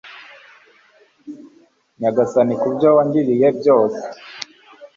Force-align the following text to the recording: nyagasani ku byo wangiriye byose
nyagasani 1.99 2.53
ku 2.61 2.67
byo 2.75 2.89
wangiriye 2.97 3.47
byose 3.59 4.03